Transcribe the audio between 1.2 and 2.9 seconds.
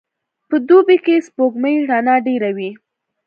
سپوږمۍ رڼا ډېره وي.